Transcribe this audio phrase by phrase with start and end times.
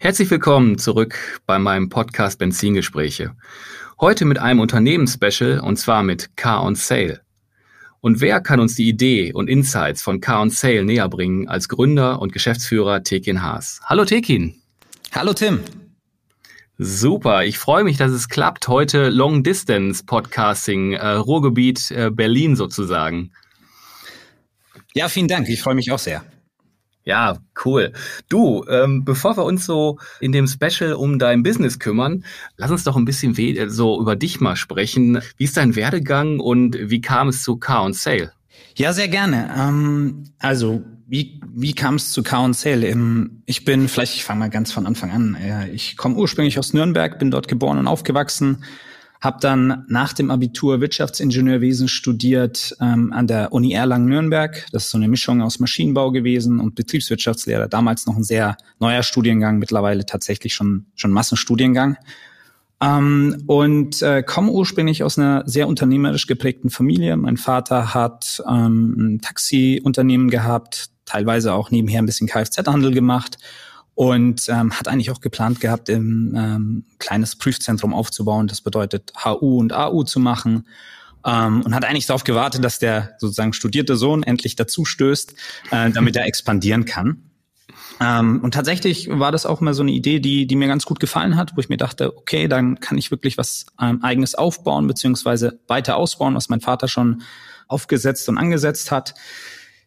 [0.00, 3.34] Herzlich willkommen zurück bei meinem Podcast Benzingespräche.
[4.00, 7.20] Heute mit einem Unternehmensspecial und zwar mit Car on Sale.
[8.00, 11.68] Und wer kann uns die Idee und Insights von Car on Sale näher bringen als
[11.68, 13.80] Gründer und Geschäftsführer Tekin Haas?
[13.86, 14.54] Hallo Tekin.
[15.12, 15.62] Hallo Tim.
[16.78, 18.68] Super, ich freue mich, dass es klappt.
[18.68, 23.32] Heute Long Distance Podcasting, äh, Ruhrgebiet äh, Berlin sozusagen.
[24.94, 25.48] Ja, vielen Dank.
[25.48, 26.24] Ich freue mich auch sehr.
[27.02, 27.92] Ja, cool.
[28.28, 32.24] Du, ähm, bevor wir uns so in dem Special um dein Business kümmern,
[32.56, 33.36] lass uns doch ein bisschen
[33.70, 35.20] so über dich mal sprechen.
[35.36, 38.32] Wie ist dein Werdegang und wie kam es zu Car on Sale?
[38.76, 39.50] Ja, sehr gerne.
[39.58, 42.86] Ähm, also wie, wie kam es zu Car on Sale?
[42.86, 45.36] Ähm, ich bin, vielleicht ich fange mal ganz von Anfang an.
[45.72, 48.64] Ich komme ursprünglich aus Nürnberg, bin dort geboren und aufgewachsen,
[49.20, 54.66] habe dann nach dem Abitur Wirtschaftsingenieurwesen studiert ähm, an der Uni Erlangen-Nürnberg.
[54.72, 57.68] Das ist so eine Mischung aus Maschinenbau gewesen und Betriebswirtschaftslehre.
[57.68, 61.96] Damals noch ein sehr neuer Studiengang, mittlerweile tatsächlich schon, schon Massenstudiengang.
[62.80, 67.16] Ähm, und äh, komme ursprünglich aus einer sehr unternehmerisch geprägten Familie.
[67.16, 73.38] Mein Vater hat ähm, ein Taxiunternehmen gehabt, teilweise auch nebenher ein bisschen Kfz-Handel gemacht
[73.98, 78.46] und ähm, hat eigentlich auch geplant gehabt, ein ähm, kleines Prüfzentrum aufzubauen.
[78.46, 80.68] Das bedeutet HU und AU zu machen.
[81.26, 85.34] Ähm, und hat eigentlich darauf gewartet, dass der sozusagen studierte Sohn endlich dazu stößt,
[85.72, 87.24] äh, damit er expandieren kann.
[88.00, 91.00] Ähm, und tatsächlich war das auch mal so eine Idee, die, die mir ganz gut
[91.00, 94.86] gefallen hat, wo ich mir dachte, okay, dann kann ich wirklich was ähm, eigenes aufbauen,
[94.86, 97.22] beziehungsweise weiter ausbauen, was mein Vater schon
[97.66, 99.16] aufgesetzt und angesetzt hat.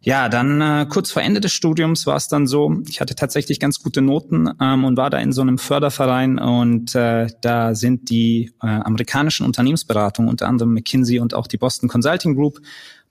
[0.03, 3.59] Ja, dann äh, kurz vor Ende des Studiums war es dann so, ich hatte tatsächlich
[3.59, 8.09] ganz gute Noten ähm, und war da in so einem Förderverein und äh, da sind
[8.09, 12.59] die äh, amerikanischen Unternehmensberatungen, unter anderem McKinsey und auch die Boston Consulting Group,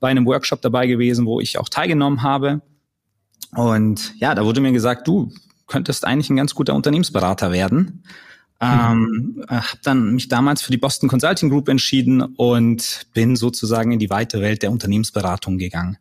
[0.01, 2.61] bei einem Workshop dabei gewesen, wo ich auch teilgenommen habe.
[3.55, 5.33] Und ja, da wurde mir gesagt, du
[5.69, 8.03] könntest eigentlich ein ganz guter Unternehmensberater werden.
[8.63, 9.45] Ähm, mhm.
[9.49, 14.11] habe dann mich damals für die Boston Consulting Group entschieden und bin sozusagen in die
[14.11, 15.97] weite Welt der Unternehmensberatung gegangen.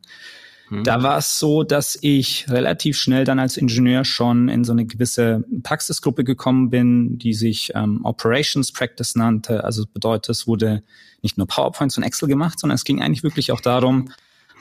[0.70, 0.84] Mhm.
[0.84, 4.86] Da war es so, dass ich relativ schnell dann als Ingenieur schon in so eine
[4.86, 9.64] gewisse Praxisgruppe gekommen bin, die sich ähm, Operations Practice nannte.
[9.64, 10.84] Also bedeutet, es wurde
[11.22, 14.10] nicht nur PowerPoints und Excel gemacht, sondern es ging eigentlich wirklich auch darum,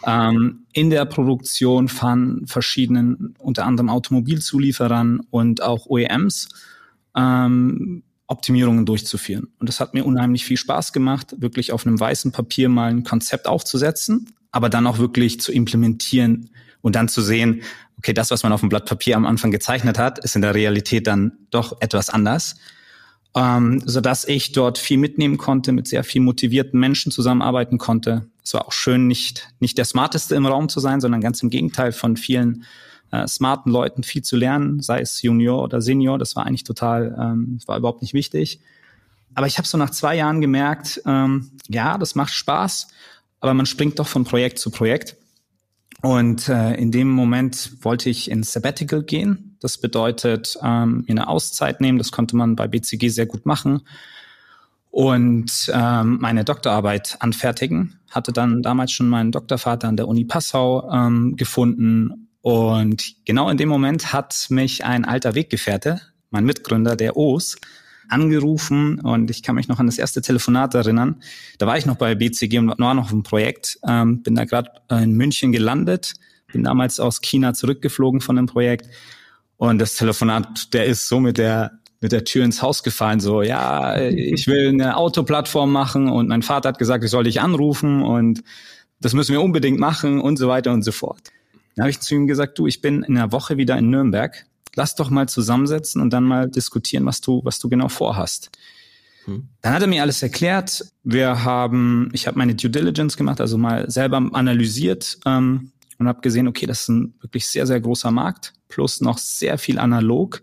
[0.07, 6.49] ähm, in der Produktion von verschiedenen, unter anderem Automobilzulieferern und auch OEMs,
[7.17, 9.49] ähm, Optimierungen durchzuführen.
[9.59, 13.03] Und das hat mir unheimlich viel Spaß gemacht, wirklich auf einem weißen Papier mal ein
[13.03, 16.51] Konzept aufzusetzen aber dann auch wirklich zu implementieren
[16.81, 17.63] und dann zu sehen,
[17.99, 20.55] okay, das, was man auf dem Blatt Papier am Anfang gezeichnet hat, ist in der
[20.55, 22.57] Realität dann doch etwas anders.
[23.37, 28.27] Ähm, so dass ich dort viel mitnehmen konnte, mit sehr viel motivierten Menschen zusammenarbeiten konnte.
[28.43, 31.51] Es war auch schön, nicht, nicht der Smarteste im Raum zu sein, sondern ganz im
[31.51, 32.65] Gegenteil von vielen
[33.11, 36.19] äh, smarten Leuten viel zu lernen, sei es Junior oder Senior.
[36.19, 38.61] Das war eigentlich total, ähm, war überhaupt nicht wichtig.
[39.35, 42.89] Aber ich habe so nach zwei Jahren gemerkt, ähm, ja, das macht Spaß
[43.41, 45.17] aber man springt doch von Projekt zu Projekt.
[46.01, 49.57] Und äh, in dem Moment wollte ich ins Sabbatical gehen.
[49.61, 51.99] Das bedeutet, ähm, mir eine Auszeit nehmen.
[51.99, 53.81] Das konnte man bei BCG sehr gut machen.
[54.91, 57.99] Und ähm, meine Doktorarbeit anfertigen.
[58.11, 62.29] Hatte dann damals schon meinen Doktorvater an der Uni Passau ähm, gefunden.
[62.43, 66.01] Und genau in dem Moment hat mich ein alter Weggefährte,
[66.31, 67.57] mein Mitgründer, der OS,
[68.09, 71.23] angerufen und ich kann mich noch an das erste Telefonat erinnern.
[71.59, 74.45] Da war ich noch bei BCG und war noch auf dem Projekt, ähm, bin da
[74.45, 76.15] gerade in München gelandet,
[76.53, 78.89] bin damals aus China zurückgeflogen von dem Projekt
[79.57, 83.43] und das Telefonat, der ist so mit der mit der Tür ins Haus gefallen, so,
[83.43, 88.03] ja, ich will eine Autoplattform machen und mein Vater hat gesagt, ich soll dich anrufen
[88.03, 88.45] und
[89.01, 91.21] das müssen wir unbedingt machen und so weiter und so fort.
[91.75, 94.47] Dann habe ich zu ihm gesagt, du, ich bin in einer Woche wieder in Nürnberg
[94.79, 98.51] lass doch mal zusammensetzen und dann mal diskutieren, was du, was du genau vorhast.
[99.25, 99.49] Hm.
[99.61, 100.87] Dann hat er mir alles erklärt.
[101.03, 106.21] Wir haben, ich habe meine Due Diligence gemacht, also mal selber analysiert ähm, und habe
[106.21, 110.43] gesehen, okay, das ist ein wirklich sehr, sehr großer Markt, plus noch sehr viel analog.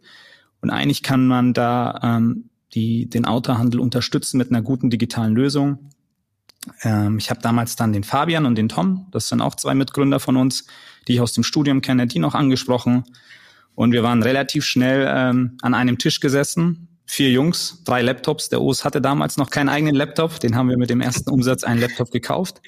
[0.60, 5.92] Und eigentlich kann man da ähm, die, den Autohandel unterstützen mit einer guten digitalen Lösung.
[6.82, 10.20] Ähm, ich habe damals dann den Fabian und den Tom, das sind auch zwei Mitgründer
[10.20, 10.68] von uns,
[11.08, 13.06] die ich aus dem Studium kenne, die noch angesprochen.
[13.76, 18.50] Und wir waren relativ schnell ähm, an einem Tisch gesessen vier Jungs, drei Laptops.
[18.50, 20.40] Der Urs hatte damals noch keinen eigenen Laptop.
[20.40, 22.62] Den haben wir mit dem ersten Umsatz einen Laptop gekauft.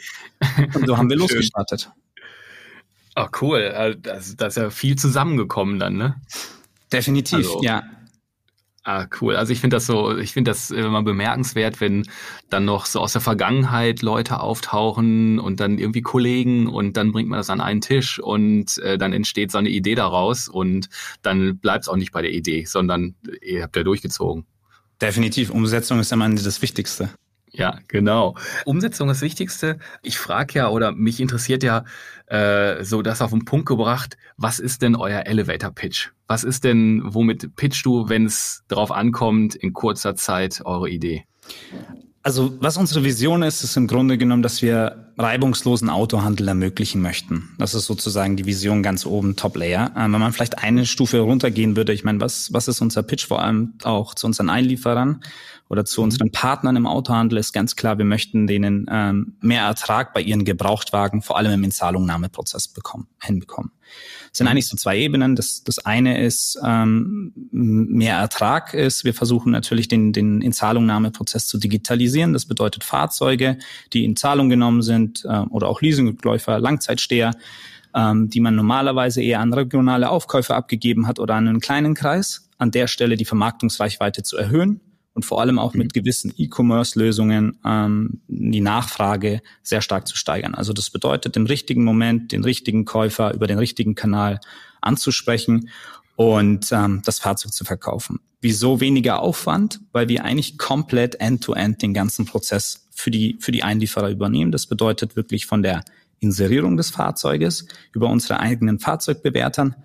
[0.73, 1.91] Und so haben wir losgestartet.
[3.15, 3.59] Oh, cool.
[3.59, 6.21] Äh, das, das ist ja viel zusammengekommen dann, ne?
[6.93, 7.83] Definitiv, also, ja.
[8.89, 9.35] Ah, cool.
[9.35, 12.07] Also ich finde das so, ich finde das immer bemerkenswert, wenn
[12.49, 17.27] dann noch so aus der Vergangenheit Leute auftauchen und dann irgendwie Kollegen und dann bringt
[17.27, 20.87] man das an einen Tisch und äh, dann entsteht so eine Idee daraus und
[21.21, 24.45] dann bleibt es auch nicht bei der Idee, sondern ihr habt ja durchgezogen.
[25.01, 25.49] Definitiv.
[25.49, 27.09] Umsetzung ist am Ende das Wichtigste.
[27.57, 28.35] Ja, genau.
[28.65, 29.79] Umsetzung ist das Wichtigste.
[30.03, 31.85] Ich frage ja oder mich interessiert ja
[32.27, 36.09] äh, so das auf den Punkt gebracht, was ist denn euer Elevator Pitch?
[36.27, 41.25] Was ist denn, womit pitchst du, wenn es darauf ankommt, in kurzer Zeit eure Idee?
[42.21, 47.55] Also was unsere Vision ist, ist im Grunde genommen, dass wir reibungslosen Autohandel ermöglichen möchten.
[47.57, 49.93] Das ist sozusagen die Vision ganz oben, Top Layer.
[49.97, 53.25] Ähm, wenn man vielleicht eine Stufe runtergehen würde, ich meine, was, was ist unser Pitch
[53.25, 55.21] vor allem auch zu unseren Einlieferern
[55.69, 56.05] oder zu mhm.
[56.05, 60.45] unseren Partnern im Autohandel, ist ganz klar, wir möchten denen ähm, mehr Ertrag bei ihren
[60.45, 63.71] Gebrauchtwagen, vor allem im Inzahlungnahmeprozess bekommen, hinbekommen.
[64.31, 64.51] Es sind mhm.
[64.51, 65.35] eigentlich so zwei Ebenen.
[65.35, 69.03] Das, das eine ist ähm, mehr Ertrag ist.
[69.03, 72.33] Wir versuchen natürlich den, den Inzahlungnahmeprozess zu digitalisieren.
[72.33, 73.57] Das bedeutet Fahrzeuge,
[73.93, 77.35] die in Zahlung genommen sind äh, oder auch Leasingrückläufer, Langzeitsteher,
[77.95, 82.49] ähm, die man normalerweise eher an regionale Aufkäufer abgegeben hat oder an einen kleinen Kreis.
[82.57, 84.81] An der Stelle die Vermarktungsreichweite zu erhöhen
[85.17, 85.99] und vor allem auch mit mhm.
[85.99, 90.53] gewissen E-Commerce-Lösungen ähm, die Nachfrage sehr stark zu steigern.
[90.53, 94.39] Also das bedeutet, im richtigen Moment den richtigen Käufer über den richtigen Kanal
[94.79, 95.69] anzusprechen
[96.15, 98.19] und ähm, das Fahrzeug zu verkaufen.
[98.41, 99.79] Wieso weniger Aufwand?
[99.91, 104.51] Weil wir eigentlich komplett end-to-end -end den ganzen Prozess für die, für die Einlieferer übernehmen.
[104.51, 105.83] Das bedeutet wirklich von der
[106.19, 109.75] Inserierung des Fahrzeuges über unsere eigenen Fahrzeugbewertern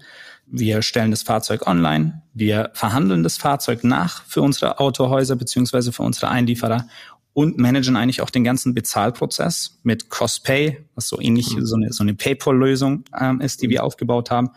[0.53, 6.03] wir stellen das Fahrzeug online, wir verhandeln das Fahrzeug nach für unsere Autohäuser beziehungsweise für
[6.03, 6.87] unsere Einlieferer
[7.33, 11.65] und managen eigentlich auch den ganzen Bezahlprozess mit CostPay, was so ähnlich mhm.
[11.65, 14.51] so eine, so eine PayPal-Lösung ähm, ist, die wir aufgebaut haben,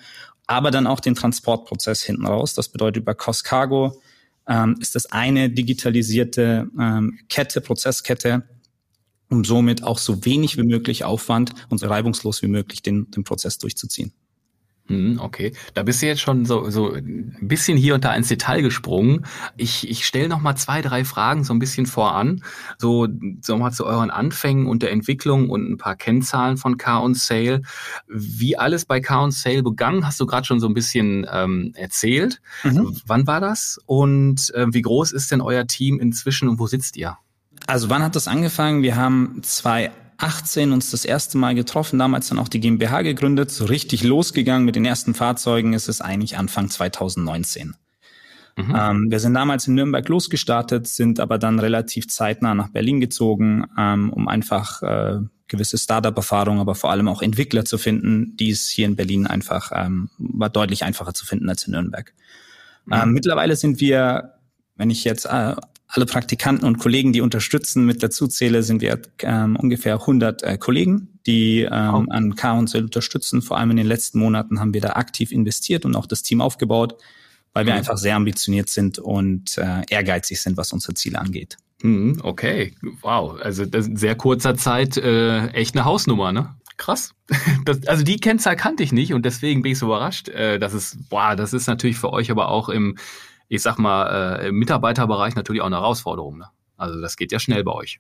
[0.48, 2.54] aber dann auch den Transportprozess hinten raus.
[2.54, 4.02] Das bedeutet über CostCargo
[4.48, 8.44] ähm, ist das eine digitalisierte ähm, Kette, Prozesskette,
[9.30, 13.24] um somit auch so wenig wie möglich Aufwand und so reibungslos wie möglich den, den
[13.24, 14.14] Prozess durchzuziehen.
[14.88, 18.28] Hm, okay, da bist du jetzt schon so, so ein bisschen hier und da ins
[18.28, 19.26] Detail gesprungen.
[19.58, 22.44] Ich, ich stelle noch mal zwei, drei Fragen so ein bisschen voran,
[22.78, 23.08] so,
[23.42, 27.16] so mal zu euren Anfängen und der Entwicklung und ein paar Kennzahlen von Car on
[27.16, 27.64] Sale.
[28.08, 31.72] Wie alles bei Car on Sale begangen, hast du gerade schon so ein bisschen ähm,
[31.76, 32.40] erzählt.
[32.64, 32.96] Mhm.
[33.08, 36.96] Wann war das und äh, wie groß ist denn euer Team inzwischen und wo sitzt
[36.96, 37.18] ihr?
[37.66, 38.84] Also wann hat das angefangen?
[38.84, 43.52] Wir haben zwei 18 uns das erste Mal getroffen, damals dann auch die GmbH gegründet,
[43.52, 47.76] so richtig losgegangen mit den ersten Fahrzeugen ist es eigentlich Anfang 2019.
[48.58, 48.76] Mhm.
[48.76, 53.66] Ähm, wir sind damals in Nürnberg losgestartet, sind aber dann relativ zeitnah nach Berlin gezogen,
[53.78, 58.68] ähm, um einfach äh, gewisse Startup-Erfahrung, aber vor allem auch Entwickler zu finden, die es
[58.70, 62.14] hier in Berlin einfach ähm, war deutlich einfacher zu finden als in Nürnberg.
[62.86, 63.12] Mhm.
[63.12, 64.36] Mittlerweile sind wir,
[64.76, 65.56] wenn ich jetzt äh,
[65.88, 70.58] alle Praktikanten und Kollegen, die unterstützen, mit dazu zähle, sind wir ähm, ungefähr 100 äh,
[70.58, 72.12] Kollegen, die ähm, oh.
[72.12, 73.42] an K&L unterstützen.
[73.42, 76.42] Vor allem in den letzten Monaten haben wir da aktiv investiert und auch das Team
[76.42, 76.96] aufgebaut,
[77.54, 77.80] weil wir mhm.
[77.80, 81.58] einfach sehr ambitioniert sind und äh, ehrgeizig sind, was unsere Ziele angeht.
[81.82, 83.40] Mhm, okay, wow.
[83.40, 86.56] Also das in sehr kurzer Zeit äh, echt eine Hausnummer, ne?
[86.78, 87.12] Krass.
[87.66, 90.30] Das, also die Kennzahl kannte ich nicht und deswegen bin ich so überrascht.
[90.30, 92.96] Äh, das ist, boah, das ist natürlich für euch aber auch im
[93.48, 96.38] ich sag mal, äh, im Mitarbeiterbereich natürlich auch eine Herausforderung.
[96.38, 96.46] Ne?
[96.78, 98.00] Also das geht ja schnell bei euch.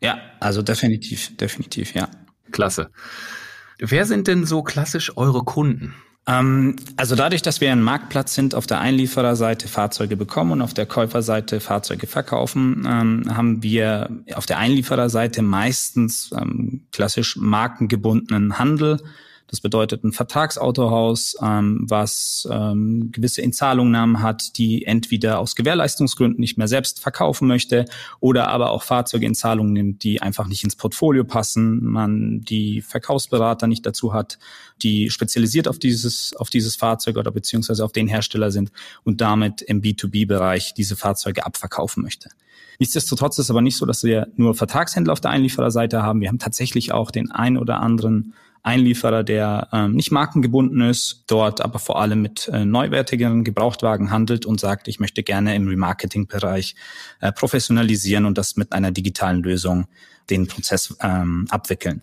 [0.00, 2.08] Ja, also definitiv, definitiv, ja.
[2.52, 2.90] Klasse.
[3.78, 5.94] Wer sind denn so klassisch eure Kunden?
[6.26, 10.74] Ähm, also dadurch, dass wir ein Marktplatz sind, auf der Einliefererseite Fahrzeuge bekommen und auf
[10.74, 19.00] der Käuferseite Fahrzeuge verkaufen, ähm, haben wir auf der Einliefererseite meistens ähm, klassisch markengebundenen Handel
[19.48, 26.58] das bedeutet ein Vertragsautohaus, ähm, was ähm, gewisse Inzahlungnahmen hat, die entweder aus Gewährleistungsgründen nicht
[26.58, 27.84] mehr selbst verkaufen möchte
[28.18, 32.82] oder aber auch Fahrzeuge in Zahlung nimmt, die einfach nicht ins Portfolio passen, man die
[32.82, 34.38] Verkaufsberater nicht dazu hat,
[34.82, 38.72] die spezialisiert auf dieses, auf dieses Fahrzeug oder beziehungsweise auf den Hersteller sind
[39.04, 42.30] und damit im B2B-Bereich diese Fahrzeuge abverkaufen möchte.
[42.78, 46.20] Nichtsdestotrotz ist aber nicht so, dass wir nur Vertragshändler auf der Einliefererseite haben.
[46.20, 48.34] Wir haben tatsächlich auch den ein oder anderen
[48.66, 54.44] Einlieferer, der ähm, nicht markengebunden ist, dort aber vor allem mit äh, neuwertigeren Gebrauchtwagen handelt
[54.44, 56.74] und sagt, ich möchte gerne im Remarketing-Bereich
[57.20, 59.86] äh, professionalisieren und das mit einer digitalen Lösung
[60.30, 62.02] den Prozess ähm, abwickeln.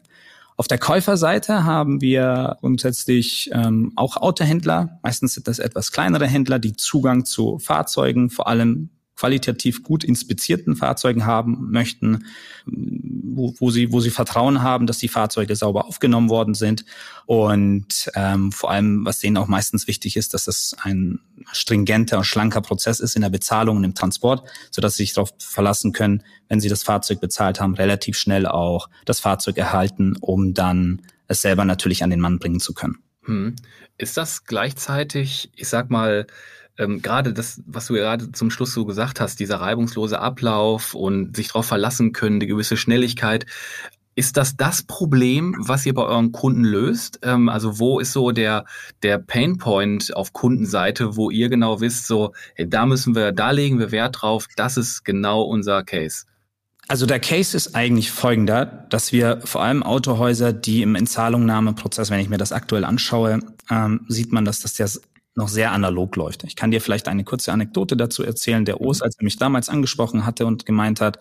[0.55, 4.99] Auf der Käuferseite haben wir grundsätzlich ähm, auch Autohändler.
[5.03, 10.75] Meistens sind das etwas kleinere Händler, die Zugang zu Fahrzeugen, vor allem qualitativ gut inspizierten
[10.75, 12.25] Fahrzeugen haben möchten,
[12.65, 16.85] wo, wo, sie, wo sie Vertrauen haben, dass die Fahrzeuge sauber aufgenommen worden sind.
[17.25, 21.19] Und ähm, vor allem, was denen auch meistens wichtig ist, dass das ein
[21.51, 25.31] stringenter und schlanker Prozess ist in der Bezahlung und im Transport, sodass sie sich darauf
[25.39, 30.53] verlassen können, wenn sie das Fahrzeug bezahlt haben, relativ schnell auch das Fahrzeug erhalten, um
[30.53, 32.97] dann es selber natürlich an den Mann bringen zu können.
[33.25, 33.55] Hm.
[33.97, 36.27] Ist das gleichzeitig, ich sag mal,
[36.77, 41.35] ähm, gerade das, was du gerade zum Schluss so gesagt hast, dieser reibungslose Ablauf und
[41.35, 43.45] sich darauf verlassen können, die gewisse Schnelligkeit.
[44.15, 47.19] Ist das das Problem, was ihr bei euren Kunden löst?
[47.23, 48.65] Ähm, also wo ist so der,
[49.01, 53.79] der Painpoint auf Kundenseite, wo ihr genau wisst, so, hey, da müssen wir, da legen
[53.79, 56.25] wir Wert drauf, das ist genau unser Case?
[56.87, 62.19] Also der Case ist eigentlich folgender, dass wir vor allem Autohäuser, die im Entzahlungnahmeprozess, wenn
[62.19, 63.39] ich mir das aktuell anschaue,
[63.69, 64.89] ähm, sieht man, dass das der
[65.35, 66.43] noch sehr analog läuft.
[66.43, 68.65] Ich kann dir vielleicht eine kurze Anekdote dazu erzählen.
[68.65, 71.19] Der Os, als er mich damals angesprochen hatte und gemeint hat,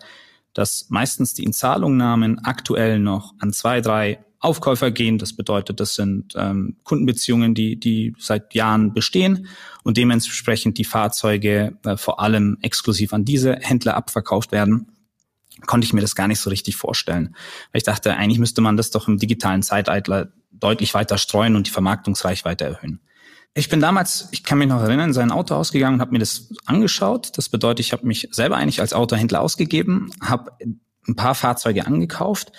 [0.53, 5.17] dass meistens die Inzahlungnahmen aktuell noch an zwei, drei Aufkäufer gehen.
[5.17, 9.47] Das bedeutet, das sind ähm, Kundenbeziehungen, die, die seit Jahren bestehen
[9.83, 14.87] und dementsprechend die Fahrzeuge äh, vor allem exklusiv an diese Händler abverkauft werden
[15.65, 17.35] konnte ich mir das gar nicht so richtig vorstellen.
[17.71, 21.67] Weil ich dachte, eigentlich müsste man das doch im digitalen Zeitalter deutlich weiter streuen und
[21.67, 22.99] die Vermarktungsreichweite erhöhen.
[23.55, 26.19] Ich bin damals, ich kann mich noch erinnern, in sein Auto ausgegangen und habe mir
[26.19, 27.37] das angeschaut.
[27.37, 30.51] Das bedeutet, ich habe mich selber eigentlich als Autohändler ausgegeben, habe
[31.07, 32.51] ein paar Fahrzeuge angekauft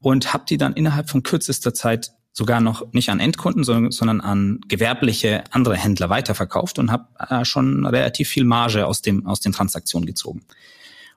[0.00, 4.60] und habe die dann innerhalb von kürzester Zeit sogar noch nicht an Endkunden, sondern, an
[4.68, 9.52] gewerbliche andere Händler weiterverkauft und habe äh, schon relativ viel Marge aus dem aus den
[9.52, 10.40] Transaktionen gezogen.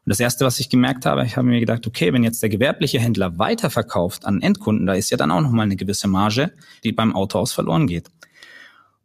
[0.04, 2.50] Und das erste, was ich gemerkt habe, ich habe mir gedacht, okay, wenn jetzt der
[2.50, 6.52] gewerbliche Händler weiterverkauft an Endkunden, da ist ja dann auch noch mal eine gewisse Marge,
[6.84, 8.10] die beim Autohaus verloren geht.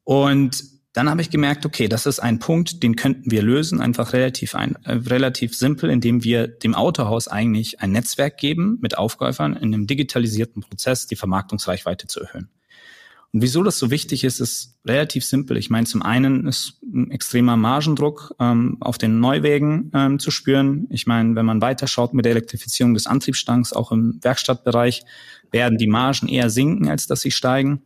[0.06, 4.12] Und dann habe ich gemerkt, okay, das ist ein Punkt, den könnten wir lösen, einfach
[4.12, 9.54] relativ ein, äh, relativ simpel, indem wir dem Autohaus eigentlich ein Netzwerk geben mit Aufkäufern
[9.56, 12.50] in einem digitalisierten Prozess, die Vermarktungsreichweite zu erhöhen.
[13.32, 15.56] Und wieso das so wichtig ist, ist relativ simpel.
[15.56, 20.86] Ich meine, zum einen ist ein extremer Margendruck ähm, auf den Neuwegen ähm, zu spüren.
[20.90, 25.02] Ich meine, wenn man weiterschaut mit der Elektrifizierung des Antriebsstangs, auch im Werkstattbereich,
[25.50, 27.82] werden die Margen eher sinken, als dass sie steigen.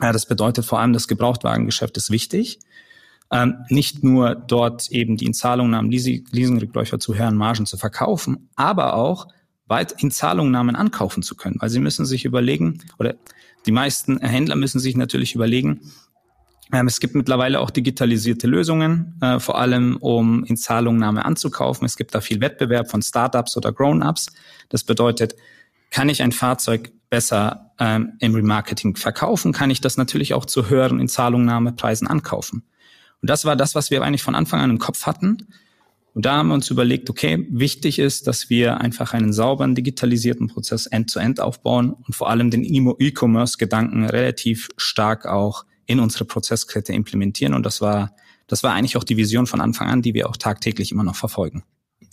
[0.00, 2.58] Ja, das bedeutet vor allem, das Gebrauchtwagengeschäft ist wichtig.
[3.30, 9.26] Ähm, nicht nur dort eben die Inzahlungnahmen Leasingrückläufer zu höheren Margen zu verkaufen, aber auch
[9.66, 11.56] weit in Zahlungnahmen ankaufen zu können.
[11.58, 13.16] Weil sie müssen sich überlegen, oder
[13.66, 15.80] die meisten Händler müssen sich natürlich überlegen,
[16.72, 21.84] ähm, es gibt mittlerweile auch digitalisierte Lösungen, äh, vor allem um in Zahlungnahme anzukaufen.
[21.84, 24.26] Es gibt da viel Wettbewerb von Startups oder Grown-ups.
[24.68, 25.36] Das bedeutet,
[25.90, 30.68] kann ich ein Fahrzeug besser ähm, im Remarketing verkaufen, kann ich das natürlich auch zu
[30.68, 32.64] höheren Inzahlungnahmepreisen ankaufen.
[33.22, 35.48] Und das war das, was wir eigentlich von Anfang an im Kopf hatten.
[36.14, 40.48] Und da haben wir uns überlegt, okay, wichtig ist, dass wir einfach einen sauberen, digitalisierten
[40.48, 46.92] Prozess end-to-end -End aufbauen und vor allem den E-Commerce-Gedanken relativ stark auch in unsere Prozesskette
[46.94, 47.52] implementieren.
[47.52, 48.14] Und das war,
[48.46, 51.16] das war eigentlich auch die Vision von Anfang an, die wir auch tagtäglich immer noch
[51.16, 51.64] verfolgen.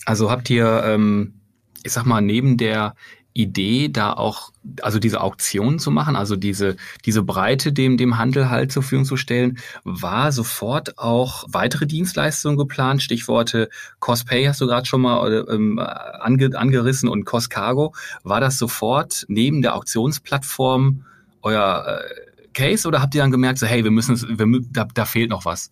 [0.05, 1.35] Also habt ihr, ähm,
[1.83, 2.95] ich sag mal, neben der
[3.33, 8.49] Idee, da auch, also diese Auktion zu machen, also diese, diese Breite dem, dem Handel
[8.49, 13.01] halt zur Verfügung zu stellen, war sofort auch weitere Dienstleistungen geplant.
[13.01, 17.93] Stichworte Costpay hast du gerade schon mal ähm, ange, angerissen und Costcargo.
[18.23, 21.05] War das sofort neben der Auktionsplattform
[21.41, 25.05] euer äh, Case oder habt ihr dann gemerkt, so hey, wir müssen, wir, da, da
[25.05, 25.71] fehlt noch was?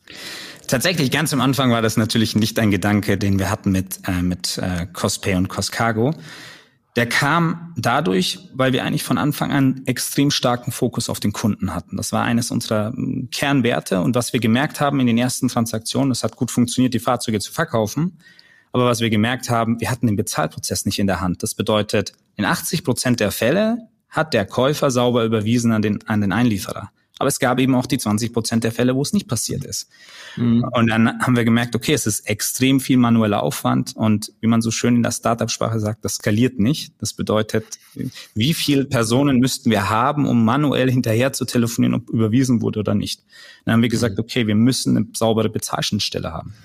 [0.68, 4.24] Tatsächlich, ganz am Anfang war das natürlich nicht ein Gedanke, den wir hatten mit, äh,
[4.24, 6.16] mit äh, Costpay und Costcargo
[6.96, 11.74] der kam dadurch, weil wir eigentlich von Anfang an extrem starken Fokus auf den Kunden
[11.74, 11.96] hatten.
[11.96, 16.12] Das war eines unserer hm, Kernwerte und was wir gemerkt haben in den ersten Transaktionen,
[16.12, 18.18] es hat gut funktioniert, die Fahrzeuge zu verkaufen.
[18.74, 21.44] Aber was wir gemerkt haben, wir hatten den Bezahlprozess nicht in der Hand.
[21.44, 26.22] Das bedeutet, in 80 Prozent der Fälle hat der Käufer sauber überwiesen an den, an
[26.22, 26.92] den Einlieferer.
[27.22, 29.88] Aber es gab eben auch die 20 Prozent der Fälle, wo es nicht passiert ist.
[30.38, 30.64] Mhm.
[30.72, 34.64] Und dann haben wir gemerkt, okay, es ist extrem viel manueller Aufwand und wie man
[34.64, 36.96] so schön in der Startup-Sprache sagt, das skaliert nicht.
[36.98, 37.78] Das bedeutet,
[38.34, 42.96] wie viele Personen müssten wir haben, um manuell hinterher zu telefonieren, ob überwiesen wurde oder
[42.96, 43.22] nicht.
[43.66, 44.22] Dann haben wir gesagt, mhm.
[44.22, 46.56] okay, wir müssen eine saubere Bezahlschnittstelle haben.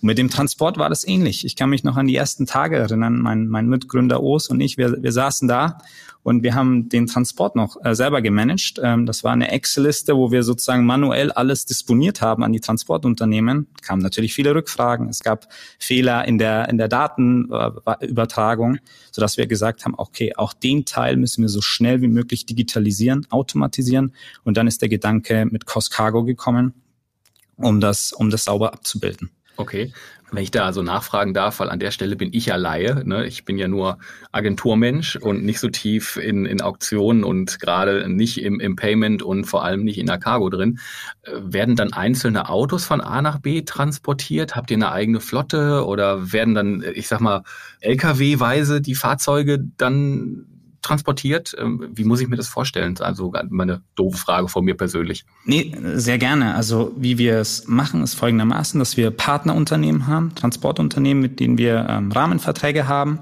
[0.00, 1.44] Und mit dem Transport war das ähnlich.
[1.44, 3.18] Ich kann mich noch an die ersten Tage erinnern.
[3.20, 5.78] Mein, mein Mitgründer Os und ich, wir, wir saßen da
[6.26, 8.80] und wir haben den Transport noch äh, selber gemanagt.
[8.82, 13.68] Ähm, das war eine Excel-Liste, wo wir sozusagen manuell alles disponiert haben an die Transportunternehmen.
[13.80, 15.08] Kamen natürlich viele Rückfragen.
[15.08, 15.46] Es gab
[15.78, 18.78] Fehler in der, in der Datenübertragung,
[19.12, 23.24] sodass wir gesagt haben, okay, auch den Teil müssen wir so schnell wie möglich digitalisieren,
[23.30, 24.12] automatisieren.
[24.42, 26.74] Und dann ist der Gedanke mit Cost Cargo gekommen,
[27.56, 29.30] um das, um das sauber abzubilden.
[29.56, 29.92] Okay.
[30.32, 33.02] Wenn ich da so nachfragen darf, weil an der Stelle bin ich ja Laie.
[33.06, 33.26] Ne?
[33.26, 33.98] Ich bin ja nur
[34.32, 39.44] Agenturmensch und nicht so tief in, in Auktionen und gerade nicht im, im Payment und
[39.44, 40.80] vor allem nicht in der Cargo drin.
[41.22, 44.56] Äh, werden dann einzelne Autos von A nach B transportiert?
[44.56, 47.42] Habt ihr eine eigene Flotte oder werden dann, ich sag mal,
[47.80, 50.46] Lkw-weise die Fahrzeuge dann
[50.86, 51.54] transportiert?
[51.58, 52.98] Ähm, wie muss ich mir das vorstellen?
[53.00, 55.24] Also meine doofe Frage von mir persönlich.
[55.44, 56.54] Nee, sehr gerne.
[56.54, 61.86] Also wie wir es machen, ist folgendermaßen, dass wir Partnerunternehmen haben, Transportunternehmen, mit denen wir
[61.88, 63.20] ähm, Rahmenverträge haben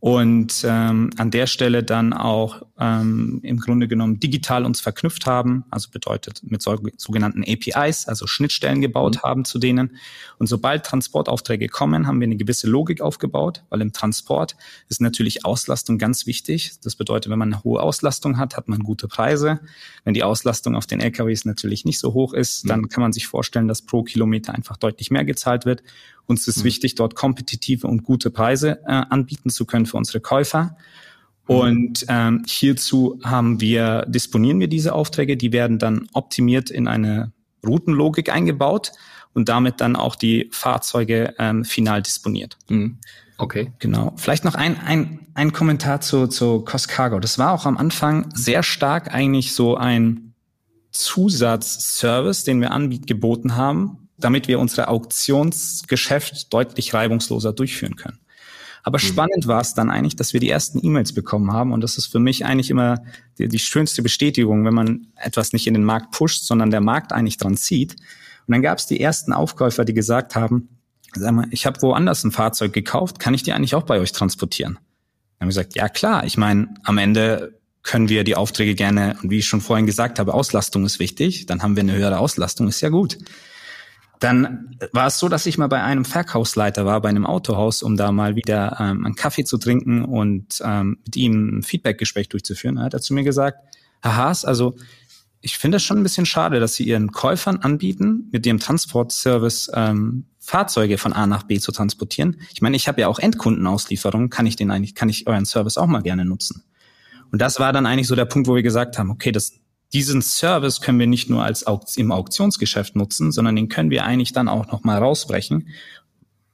[0.00, 5.64] und ähm, an der Stelle dann auch ähm, im Grunde genommen digital uns verknüpft haben,
[5.70, 9.22] also bedeutet mit so, sogenannten APIs, also Schnittstellen gebaut mhm.
[9.22, 9.98] haben zu denen.
[10.38, 14.56] Und sobald Transportaufträge kommen, haben wir eine gewisse Logik aufgebaut, weil im Transport
[14.88, 16.72] ist natürlich Auslastung ganz wichtig.
[16.82, 19.60] Das bedeutet, wenn man eine hohe Auslastung hat, hat man gute Preise.
[20.04, 22.68] Wenn die Auslastung auf den LKWs natürlich nicht so hoch ist, mhm.
[22.68, 25.82] dann kann man sich vorstellen, dass pro Kilometer einfach deutlich mehr gezahlt wird.
[26.30, 26.64] Uns ist mhm.
[26.64, 30.76] wichtig, dort kompetitive und gute Preise äh, anbieten zu können für unsere Käufer.
[31.48, 31.54] Mhm.
[31.54, 37.32] Und ähm, hierzu haben wir, disponieren wir diese Aufträge, die werden dann optimiert in eine
[37.66, 38.92] Routenlogik eingebaut
[39.34, 42.56] und damit dann auch die Fahrzeuge ähm, final disponiert.
[42.68, 42.98] Mhm.
[43.36, 43.72] Okay.
[43.78, 44.12] Genau.
[44.16, 47.18] Vielleicht noch ein, ein, ein Kommentar zu, zu Cost Cargo.
[47.20, 50.34] Das war auch am Anfang sehr stark eigentlich so ein
[50.92, 58.18] Zusatzservice, den wir angeboten haben, damit wir unsere Auktionsgeschäft deutlich reibungsloser durchführen können.
[58.82, 59.02] Aber mhm.
[59.02, 61.72] spannend war es dann eigentlich, dass wir die ersten E-Mails bekommen haben.
[61.72, 63.02] Und das ist für mich eigentlich immer
[63.38, 67.12] die, die, schönste Bestätigung, wenn man etwas nicht in den Markt pusht, sondern der Markt
[67.12, 67.92] eigentlich dran zieht.
[68.46, 70.68] Und dann gab es die ersten Aufkäufer, die gesagt haben,
[71.14, 74.12] sag mal, ich habe woanders ein Fahrzeug gekauft, kann ich die eigentlich auch bei euch
[74.12, 74.74] transportieren?
[74.74, 79.16] Dann haben wir gesagt, ja klar, ich meine, am Ende können wir die Aufträge gerne,
[79.22, 82.18] und wie ich schon vorhin gesagt habe, Auslastung ist wichtig, dann haben wir eine höhere
[82.18, 83.18] Auslastung, ist ja gut.
[84.20, 87.96] Dann war es so, dass ich mal bei einem Verkaufsleiter war, bei einem Autohaus, um
[87.96, 92.76] da mal wieder ähm, einen Kaffee zu trinken und ähm, mit ihm ein Feedbackgespräch durchzuführen.
[92.76, 93.58] Da hat er zu mir gesagt,
[94.02, 94.76] Herr Haas, also
[95.40, 99.70] ich finde es schon ein bisschen schade, dass Sie Ihren Käufern anbieten, mit dem Transportservice
[99.74, 102.40] ähm, Fahrzeuge von A nach B zu transportieren.
[102.52, 105.78] Ich meine, ich habe ja auch Endkundenauslieferungen, kann ich den eigentlich, kann ich euren Service
[105.78, 106.64] auch mal gerne nutzen.
[107.32, 109.52] Und das war dann eigentlich so der Punkt, wo wir gesagt haben, okay, das,
[109.92, 111.64] diesen Service können wir nicht nur als
[111.96, 115.68] im Auktionsgeschäft nutzen, sondern den können wir eigentlich dann auch noch mal rausbrechen,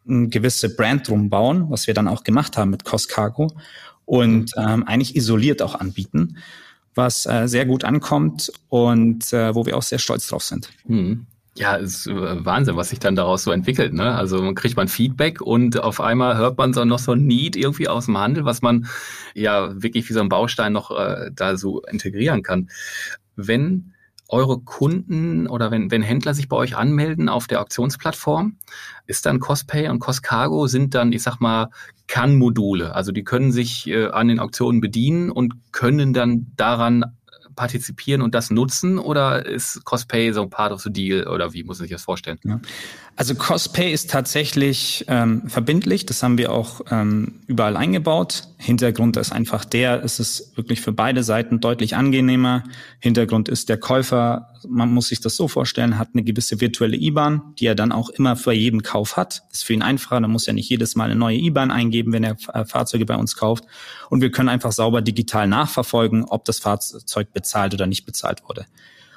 [0.09, 3.53] eine gewisse Brand drum bauen, was wir dann auch gemacht haben mit Cost Cargo
[4.05, 6.39] und ähm, eigentlich isoliert auch anbieten,
[6.95, 10.71] was äh, sehr gut ankommt und äh, wo wir auch sehr stolz drauf sind.
[10.87, 11.27] Hm.
[11.59, 13.95] Ja, ist äh, Wahnsinn, was sich dann daraus so entwickelt.
[13.95, 14.15] Ne?
[14.15, 17.57] Also man kriegt man Feedback und auf einmal hört man so noch so ein Need
[17.57, 18.87] irgendwie aus dem Handel, was man
[19.35, 22.69] ja wirklich wie so ein Baustein noch äh, da so integrieren kann
[23.37, 23.93] wenn
[24.29, 28.57] eure Kunden oder wenn, wenn Händler sich bei euch anmelden auf der Auktionsplattform,
[29.07, 31.71] ist dann Costpay und Costcargo sind dann, ich sag mal,
[32.09, 32.95] Kann-Module.
[32.95, 37.05] Also die können sich äh, an den Auktionen bedienen und können dann daran
[37.57, 41.79] partizipieren und das nutzen oder ist Costpay so part of the deal oder wie muss
[41.79, 42.39] sich das vorstellen?
[42.45, 42.61] Ja.
[43.19, 48.43] Also Costpay ist tatsächlich ähm, verbindlich, das haben wir auch ähm, überall eingebaut.
[48.59, 52.63] Hintergrund ist einfach der, es ist wirklich für beide Seiten deutlich angenehmer.
[53.01, 57.55] Hintergrund ist der Käufer, man muss sich das so vorstellen, hat eine gewisse virtuelle IBAN,
[57.59, 59.45] die er dann auch immer für jeden Kauf hat.
[59.49, 62.13] Das ist für ihn einfacher, da muss er nicht jedes Mal eine neue IBAN eingeben,
[62.13, 63.65] wenn er Fahrzeuge bei uns kauft.
[64.11, 68.67] Und wir können einfach sauber digital nachverfolgen, ob das Fahrzeug bezahlt oder nicht bezahlt wurde.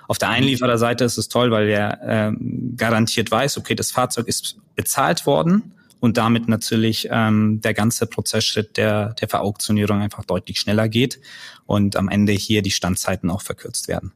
[0.07, 4.57] Auf der Einliefererseite ist es toll, weil der ähm, garantiert weiß, okay, das Fahrzeug ist
[4.75, 10.89] bezahlt worden und damit natürlich ähm, der ganze Prozessschritt der, der Verauktionierung einfach deutlich schneller
[10.89, 11.19] geht
[11.65, 14.13] und am Ende hier die Standzeiten auch verkürzt werden.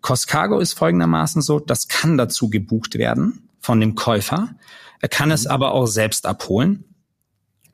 [0.00, 4.54] Cost Cargo ist folgendermaßen so, das kann dazu gebucht werden von dem Käufer.
[5.00, 6.84] Er kann es aber auch selbst abholen.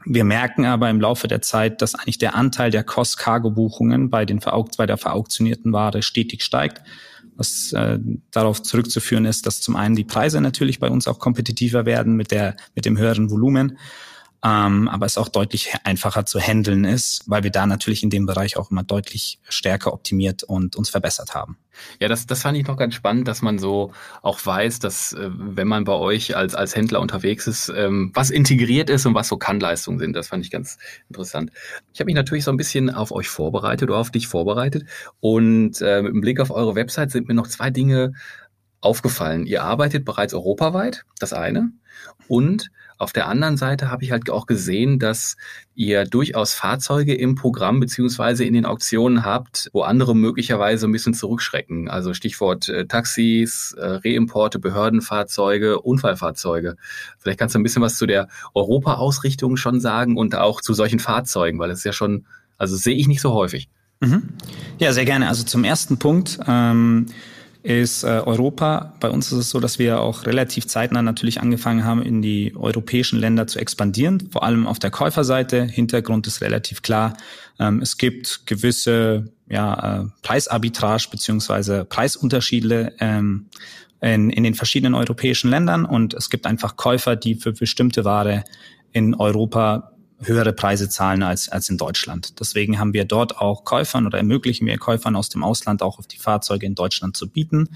[0.05, 4.87] Wir merken aber im Laufe der Zeit, dass eigentlich der Anteil der Cost-Cargo-Buchungen bei, bei
[4.87, 6.83] der verauktionierten Ware stetig steigt
[7.37, 7.99] was äh,
[8.31, 12.31] darauf zurückzuführen ist, dass zum einen die Preise natürlich bei uns auch kompetitiver werden mit
[12.31, 13.79] der mit dem höheren Volumen
[14.45, 18.27] ähm, aber es auch deutlich einfacher zu handeln ist, weil wir da natürlich in dem
[18.27, 21.59] Bereich auch immer deutlich stärker optimiert und uns verbessert haben.
[22.01, 25.31] Ja, das, das fand ich noch ganz spannend, dass man so auch weiß, dass äh,
[25.33, 29.29] wenn man bei euch als, als Händler unterwegs ist, ähm, was integriert ist und was
[29.29, 30.15] so Kannleistungen sind.
[30.15, 30.77] Das fand ich ganz
[31.09, 31.53] interessant.
[31.95, 34.85] Ich habe mich natürlich so ein bisschen auf euch vorbereitet oder auf dich vorbereitet
[35.21, 38.13] und äh, mit Blick auf eure Website sind mir noch zwei Dinge
[38.81, 39.47] aufgefallen.
[39.47, 41.71] Ihr arbeitet bereits europaweit, das eine,
[42.27, 42.71] und
[43.03, 45.37] Auf der anderen Seite habe ich halt auch gesehen, dass
[45.75, 51.13] ihr durchaus Fahrzeuge im Programm beziehungsweise in den Auktionen habt, wo andere möglicherweise ein bisschen
[51.13, 51.89] zurückschrecken.
[51.89, 56.77] Also Stichwort äh, Taxis, äh, Reimporte, Behördenfahrzeuge, Unfallfahrzeuge.
[57.19, 61.01] Vielleicht kannst du ein bisschen was zu der Europa-Ausrichtung schon sagen und auch zu solchen
[61.01, 63.69] Fahrzeugen, weil es ja schon, also sehe ich nicht so häufig.
[63.99, 64.29] Mhm.
[64.79, 65.27] Ja, sehr gerne.
[65.27, 66.39] Also zum ersten Punkt.
[66.47, 67.07] Ähm
[67.63, 68.95] ist äh, Europa.
[68.99, 72.55] Bei uns ist es so, dass wir auch relativ zeitnah natürlich angefangen haben, in die
[72.57, 75.65] europäischen Länder zu expandieren, vor allem auf der Käuferseite.
[75.65, 77.17] Hintergrund ist relativ klar.
[77.61, 83.47] Ähm, es gibt gewisse ja, äh, Preisarbitrage beziehungsweise Preisunterschiede ähm,
[84.01, 88.43] in, in den verschiedenen europäischen Ländern und es gibt einfach Käufer, die für bestimmte Ware
[88.93, 89.92] in Europa
[90.23, 92.41] höhere Preise zahlen als, als in Deutschland.
[92.41, 96.07] Deswegen haben wir dort auch Käufern oder ermöglichen wir Käufern aus dem Ausland auch auf
[96.07, 97.69] die Fahrzeuge in Deutschland zu bieten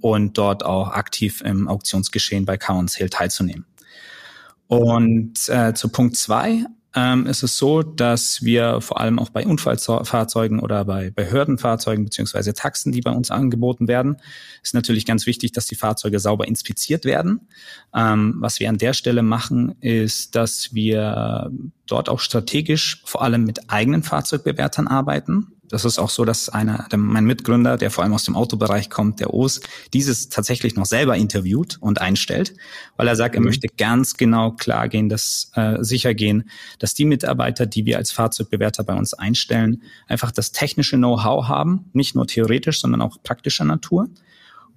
[0.00, 3.66] und dort auch aktiv im Auktionsgeschehen bei Car Sale teilzunehmen.
[4.66, 6.64] Und äh, zu Punkt zwei
[6.98, 12.54] ähm, ist es so, dass wir vor allem auch bei Unfallfahrzeugen oder bei Behördenfahrzeugen beziehungsweise
[12.54, 14.16] Taxen, die bei uns angeboten werden,
[14.64, 17.48] ist natürlich ganz wichtig, dass die Fahrzeuge sauber inspiziert werden.
[17.94, 21.52] Ähm, was wir an der Stelle machen, ist, dass wir
[21.86, 25.52] dort auch strategisch vor allem mit eigenen Fahrzeugbewertern arbeiten.
[25.68, 28.90] Das ist auch so, dass einer, der, mein Mitgründer, der vor allem aus dem Autobereich
[28.90, 29.60] kommt, der O's,
[29.92, 32.54] dieses tatsächlich noch selber interviewt und einstellt,
[32.96, 33.46] weil er sagt, er mhm.
[33.46, 38.12] möchte ganz genau klar gehen, dass äh, sicher gehen, dass die Mitarbeiter, die wir als
[38.12, 43.64] Fahrzeugbewerter bei uns einstellen, einfach das technische Know-how haben, nicht nur theoretisch, sondern auch praktischer
[43.64, 44.08] Natur.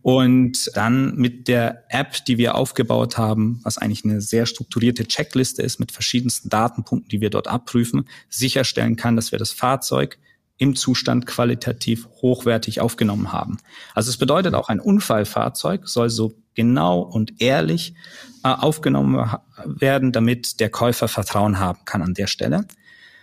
[0.01, 5.61] Und dann mit der App, die wir aufgebaut haben, was eigentlich eine sehr strukturierte Checkliste
[5.61, 10.17] ist mit verschiedensten Datenpunkten, die wir dort abprüfen, sicherstellen kann, dass wir das Fahrzeug
[10.61, 13.57] im Zustand qualitativ hochwertig aufgenommen haben.
[13.95, 17.95] Also es bedeutet auch, ein Unfallfahrzeug soll so genau und ehrlich
[18.43, 19.27] äh, aufgenommen
[19.65, 22.67] werden, damit der Käufer Vertrauen haben kann an der Stelle.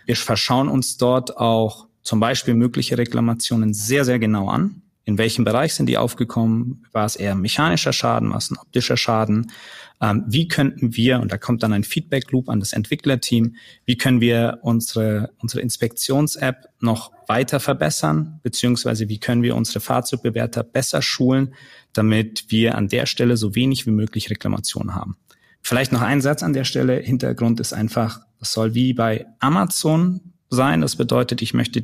[0.05, 4.81] Wir verschauen uns dort auch zum Beispiel mögliche Reklamationen sehr, sehr genau an.
[5.09, 6.85] In welchem Bereich sind die aufgekommen?
[6.91, 8.29] War es eher mechanischer Schaden?
[8.29, 9.51] War es ein optischer Schaden?
[9.99, 13.55] Ähm, wie könnten wir, und da kommt dann ein Feedback-Loop an das Entwicklerteam,
[13.87, 20.61] wie können wir unsere, unsere Inspektions-App noch weiter verbessern, beziehungsweise wie können wir unsere Fahrzeugbewerter
[20.61, 21.55] besser schulen,
[21.91, 25.17] damit wir an der Stelle so wenig wie möglich Reklamationen haben.
[25.63, 26.97] Vielleicht noch ein Satz an der Stelle.
[26.97, 30.81] Hintergrund ist einfach, es soll wie bei Amazon sein.
[30.81, 31.83] Das bedeutet, ich möchte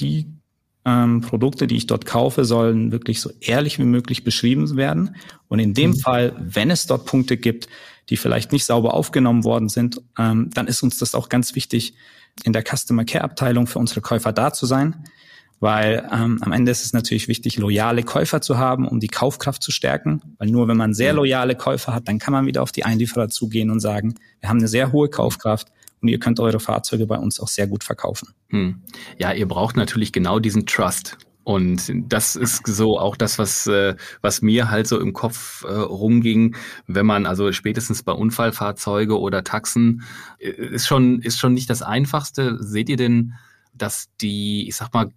[0.00, 0.41] die
[0.84, 5.16] ähm, Produkte, die ich dort kaufe, sollen wirklich so ehrlich wie möglich beschrieben werden.
[5.48, 5.98] Und in dem mhm.
[5.98, 7.68] Fall, wenn es dort Punkte gibt,
[8.10, 11.94] die vielleicht nicht sauber aufgenommen worden sind, ähm, dann ist uns das auch ganz wichtig,
[12.44, 15.04] in der Customer Care Abteilung für unsere Käufer da zu sein.
[15.60, 19.62] Weil ähm, am Ende ist es natürlich wichtig, loyale Käufer zu haben, um die Kaufkraft
[19.62, 20.20] zu stärken.
[20.38, 21.18] Weil nur wenn man sehr mhm.
[21.18, 24.58] loyale Käufer hat, dann kann man wieder auf die Einlieferer zugehen und sagen, wir haben
[24.58, 25.68] eine sehr hohe Kaufkraft
[26.02, 28.34] und ihr könnt eure Fahrzeuge bei uns auch sehr gut verkaufen.
[28.50, 28.82] Hm.
[29.18, 31.16] Ja, ihr braucht natürlich genau diesen Trust.
[31.44, 35.72] Und das ist so auch das, was, äh, was mir halt so im Kopf äh,
[35.72, 36.54] rumging,
[36.86, 40.02] wenn man also spätestens bei Unfallfahrzeuge oder Taxen
[40.38, 42.62] äh, ist schon, ist schon nicht das Einfachste.
[42.62, 43.34] Seht ihr denn,
[43.74, 45.10] dass die, ich sag mal,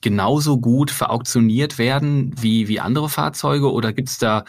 [0.00, 3.72] genauso gut verauktioniert werden wie, wie andere Fahrzeuge?
[3.72, 4.44] Oder gibt es da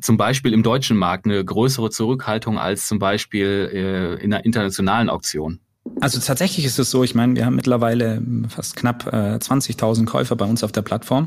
[0.00, 5.10] zum Beispiel im deutschen Markt eine größere Zurückhaltung als zum Beispiel äh, in einer internationalen
[5.10, 5.60] Auktion?
[6.00, 10.36] Also tatsächlich ist es so, ich meine, wir haben mittlerweile fast knapp äh, 20.000 Käufer
[10.36, 11.26] bei uns auf der Plattform.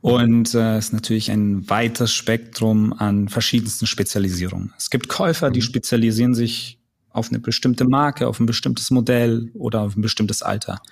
[0.00, 4.74] Und äh, es ist natürlich ein weites Spektrum an verschiedensten Spezialisierungen.
[4.76, 5.64] Es gibt Käufer, die mhm.
[5.64, 6.78] spezialisieren sich
[7.10, 10.82] auf eine bestimmte Marke, auf ein bestimmtes Modell oder auf ein bestimmtes Alter.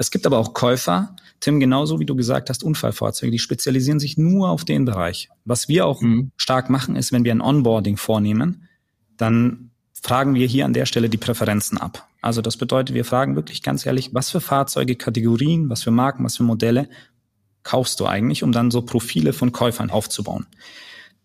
[0.00, 4.16] Es gibt aber auch Käufer, Tim, genauso wie du gesagt hast, Unfallfahrzeuge, die spezialisieren sich
[4.16, 5.28] nur auf den Bereich.
[5.44, 6.32] Was wir auch mhm.
[6.38, 8.66] stark machen, ist, wenn wir ein Onboarding vornehmen,
[9.18, 12.08] dann fragen wir hier an der Stelle die Präferenzen ab.
[12.22, 16.24] Also das bedeutet, wir fragen wirklich ganz ehrlich, was für Fahrzeuge, Kategorien, was für Marken,
[16.24, 16.88] was für Modelle
[17.62, 20.46] kaufst du eigentlich, um dann so Profile von Käufern aufzubauen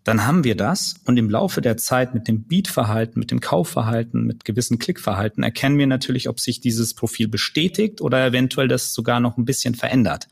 [0.06, 4.24] dann haben wir das und im Laufe der Zeit mit dem Beat-Verhalten, mit dem Kaufverhalten,
[4.24, 9.20] mit gewissen Klickverhalten erkennen wir natürlich, ob sich dieses Profil bestätigt oder eventuell das sogar
[9.20, 10.28] noch ein bisschen verändert.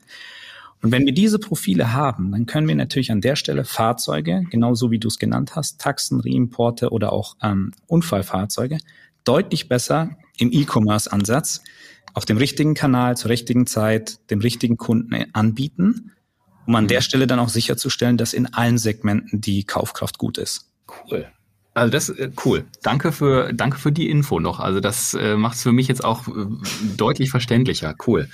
[0.84, 4.92] Und wenn wir diese Profile haben, dann können wir natürlich an der Stelle Fahrzeuge, genauso
[4.92, 8.78] wie du es genannt hast, Taxen, Reimporte oder auch ähm, Unfallfahrzeuge,
[9.24, 11.64] deutlich besser im E-Commerce-Ansatz
[12.14, 16.12] auf dem richtigen Kanal zur richtigen Zeit dem richtigen Kunden anbieten
[16.66, 17.04] um an der mhm.
[17.04, 20.70] Stelle dann auch sicherzustellen, dass in allen Segmenten die Kaufkraft gut ist.
[20.88, 21.28] Cool.
[21.74, 22.66] Also das äh, cool.
[22.84, 24.60] Danke für danke für die Info noch.
[24.60, 26.46] Also das äh, macht es für mich jetzt auch äh,
[26.98, 27.96] deutlich verständlicher.
[28.06, 28.30] Cool.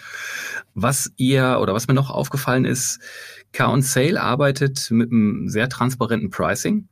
[0.73, 2.99] Was ihr oder was mir noch aufgefallen ist,
[3.53, 6.89] Car on Sale arbeitet mit einem sehr transparenten Pricing.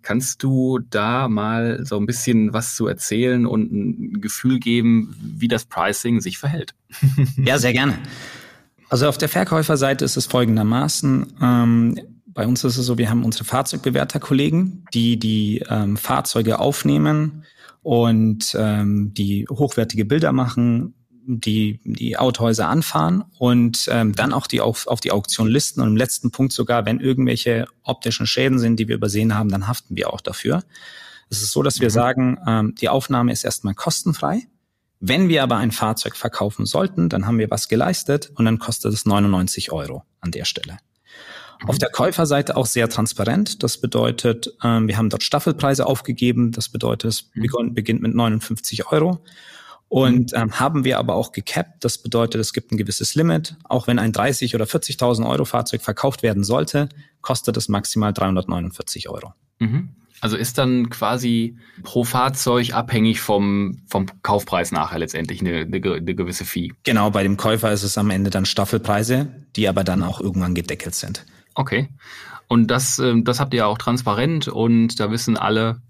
[0.00, 5.46] Kannst du da mal so ein bisschen was zu erzählen und ein Gefühl geben, wie
[5.46, 6.74] das Pricing sich verhält?
[7.36, 7.98] Ja, sehr gerne.
[8.92, 11.32] Also auf der Verkäuferseite ist es folgendermaßen.
[11.40, 17.44] Ähm, bei uns ist es so, wir haben unsere Fahrzeugbewerterkollegen, die die ähm, Fahrzeuge aufnehmen
[17.80, 20.92] und ähm, die hochwertige Bilder machen,
[21.24, 25.88] die die Autohäuser anfahren und ähm, dann auch die auf, auf die Auktion listen und
[25.88, 29.96] im letzten Punkt sogar, wenn irgendwelche optischen Schäden sind, die wir übersehen haben, dann haften
[29.96, 30.64] wir auch dafür.
[31.30, 31.92] Es ist so, dass wir mhm.
[31.92, 34.42] sagen, ähm, die Aufnahme ist erstmal kostenfrei.
[35.04, 38.94] Wenn wir aber ein Fahrzeug verkaufen sollten, dann haben wir was geleistet und dann kostet
[38.94, 40.78] es 99 Euro an der Stelle.
[41.66, 43.64] Auf der Käuferseite auch sehr transparent.
[43.64, 46.52] Das bedeutet, ähm, wir haben dort Staffelpreise aufgegeben.
[46.52, 47.74] Das bedeutet, es mhm.
[47.74, 49.24] beginnt mit 59 Euro.
[49.88, 50.38] Und mhm.
[50.38, 51.84] ähm, haben wir aber auch gecapped.
[51.84, 53.56] Das bedeutet, es gibt ein gewisses Limit.
[53.64, 56.88] Auch wenn ein 30 oder 40.000 Euro Fahrzeug verkauft werden sollte,
[57.22, 59.34] kostet es maximal 349 Euro.
[59.58, 59.96] Mhm.
[60.22, 66.14] Also ist dann quasi pro Fahrzeug abhängig vom, vom Kaufpreis nachher letztendlich eine, eine, eine
[66.14, 66.70] gewisse Fee.
[66.84, 70.54] Genau, bei dem Käufer ist es am Ende dann Staffelpreise, die aber dann auch irgendwann
[70.54, 71.26] gedeckelt sind.
[71.54, 71.88] Okay.
[72.46, 75.80] Und das, ähm, das habt ihr auch transparent und da wissen alle,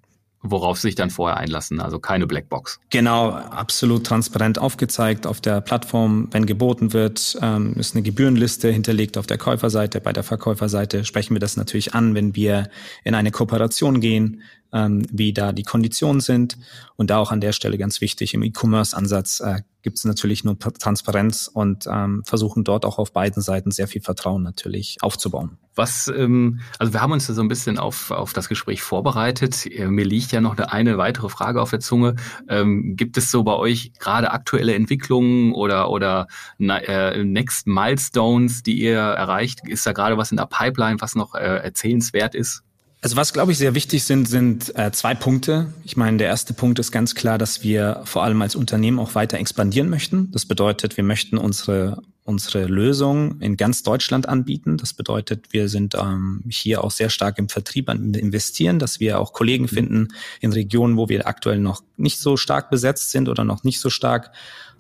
[0.43, 2.81] worauf sich dann vorher einlassen, also keine Blackbox.
[2.91, 9.17] Genau, absolut transparent aufgezeigt auf der Plattform, wenn geboten wird, ähm, ist eine Gebührenliste hinterlegt
[9.17, 10.01] auf der Käuferseite.
[10.01, 12.69] Bei der Verkäuferseite sprechen wir das natürlich an, wenn wir
[13.05, 16.59] in eine Kooperation gehen, ähm, wie da die Konditionen sind.
[16.97, 20.59] Und da auch an der Stelle ganz wichtig, im E-Commerce-Ansatz äh, gibt es natürlich nur
[20.59, 25.59] Transparenz und ähm, versuchen dort auch auf beiden Seiten sehr viel Vertrauen natürlich aufzubauen.
[25.75, 29.66] Was, ähm, also wir haben uns ja so ein bisschen auf, auf das Gespräch vorbereitet.
[29.66, 32.16] Äh, mir liegt ja noch eine, eine weitere Frage auf der Zunge.
[32.49, 36.27] Ähm, gibt es so bei euch gerade aktuelle Entwicklungen oder, oder
[36.59, 39.66] äh, Next Milestones, die ihr erreicht?
[39.66, 42.62] Ist da gerade was in der Pipeline, was noch äh, erzählenswert ist?
[43.05, 45.75] Also was, glaube ich, sehr wichtig sind, sind äh, zwei Punkte.
[45.83, 49.17] Ich meine, der erste Punkt ist ganz klar, dass wir vor allem als Unternehmen auch
[49.17, 50.31] weiter expandieren möchten.
[50.31, 54.77] Das bedeutet, wir möchten unsere unsere Lösung in ganz Deutschland anbieten.
[54.77, 59.19] Das bedeutet, wir sind ähm, hier auch sehr stark im Vertrieb an investieren, dass wir
[59.19, 60.09] auch Kollegen finden
[60.41, 63.91] in Regionen, wo wir aktuell noch nicht so stark besetzt sind oder noch nicht so
[63.91, 64.31] stark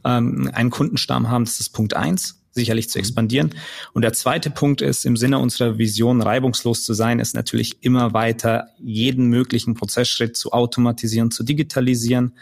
[0.04, 1.44] ähm, einen Kundenstamm haben.
[1.44, 3.00] Das ist Punkt eins sicherlich zu mhm.
[3.00, 3.54] expandieren.
[3.92, 8.12] Und der zweite Punkt ist, im Sinne unserer Vision reibungslos zu sein, ist natürlich immer
[8.12, 12.32] weiter jeden möglichen Prozessschritt zu automatisieren, zu digitalisieren.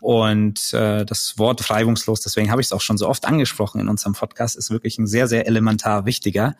[0.00, 3.88] Und äh, das Wort reibungslos, deswegen habe ich es auch schon so oft angesprochen in
[3.88, 6.56] unserem Podcast, ist wirklich ein sehr, sehr elementar wichtiger.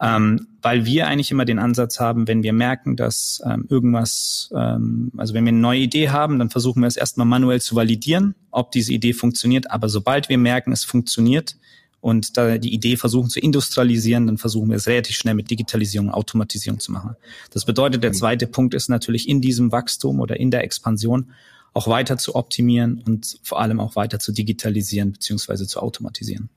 [0.00, 5.12] Ähm, weil wir eigentlich immer den Ansatz haben, wenn wir merken, dass ähm, irgendwas, ähm,
[5.16, 8.34] also wenn wir eine neue Idee haben, dann versuchen wir es erstmal manuell zu validieren,
[8.50, 9.70] ob diese Idee funktioniert.
[9.70, 11.56] Aber sobald wir merken, es funktioniert,
[12.02, 16.10] und da die Idee versuchen zu industrialisieren, dann versuchen wir es relativ schnell mit Digitalisierung,
[16.10, 17.14] Automatisierung zu machen.
[17.52, 18.14] Das bedeutet, der mhm.
[18.14, 21.30] zweite Punkt ist natürlich in diesem Wachstum oder in der Expansion
[21.72, 26.50] auch weiter zu optimieren und vor allem auch weiter zu digitalisieren beziehungsweise zu automatisieren.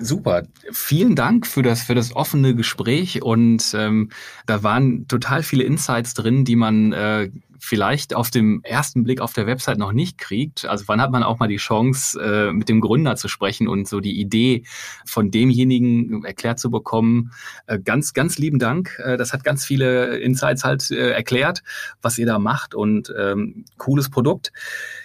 [0.00, 0.42] Super.
[0.72, 4.10] Vielen Dank für das, für das offene Gespräch und ähm,
[4.46, 9.32] da waren total viele Insights drin, die man äh, vielleicht auf dem ersten Blick auf
[9.32, 10.64] der Website noch nicht kriegt.
[10.64, 13.88] Also wann hat man auch mal die Chance, äh, mit dem Gründer zu sprechen und
[13.88, 14.64] so die Idee
[15.04, 17.32] von demjenigen erklärt zu bekommen.
[17.66, 18.98] Äh, ganz, ganz lieben Dank.
[19.04, 21.62] Äh, das hat ganz viele Insights halt äh, erklärt,
[22.02, 24.52] was ihr da macht und ähm, cooles Produkt.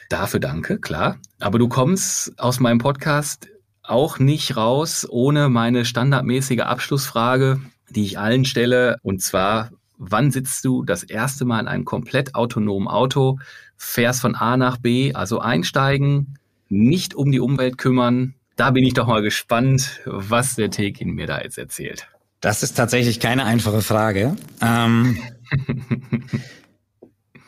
[0.09, 1.17] Dafür danke, klar.
[1.39, 3.47] Aber du kommst aus meinem Podcast
[3.83, 8.97] auch nicht raus ohne meine standardmäßige Abschlussfrage, die ich allen stelle.
[9.03, 13.39] Und zwar, wann sitzt du das erste Mal in einem komplett autonomen Auto,
[13.77, 18.35] fährst von A nach B, also einsteigen, nicht um die Umwelt kümmern.
[18.55, 22.07] Da bin ich doch mal gespannt, was der Tekin mir da jetzt erzählt.
[22.39, 24.35] Das ist tatsächlich keine einfache Frage.
[24.61, 25.17] Ähm,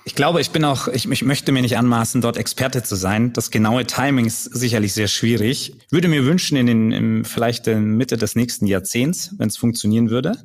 [0.07, 3.33] Ich glaube, ich bin auch, ich, ich möchte mir nicht anmaßen, dort Experte zu sein.
[3.33, 5.77] Das genaue Timing ist sicherlich sehr schwierig.
[5.89, 10.11] Würde mir wünschen, in den, im, vielleicht in Mitte des nächsten Jahrzehnts, wenn es funktionieren
[10.11, 10.37] würde.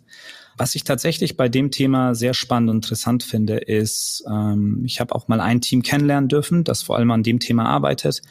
[0.56, 5.14] Was ich tatsächlich bei dem Thema sehr spannend und interessant finde, ist, ähm, ich habe
[5.14, 8.22] auch mal ein Team kennenlernen dürfen, das vor allem an dem Thema arbeitet.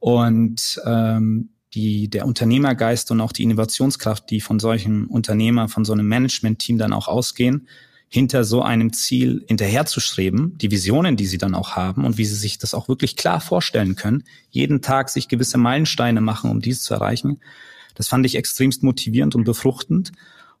[0.00, 5.94] Und ähm, die, der Unternehmergeist und auch die Innovationskraft, die von solchen Unternehmer, von so
[5.94, 7.68] einem Management-Team dann auch ausgehen,
[8.08, 12.36] hinter so einem Ziel hinterherzustreben, die Visionen, die sie dann auch haben und wie sie
[12.36, 16.82] sich das auch wirklich klar vorstellen können, jeden Tag sich gewisse Meilensteine machen, um dies
[16.82, 17.40] zu erreichen.
[17.94, 20.12] Das fand ich extremst motivierend und befruchtend.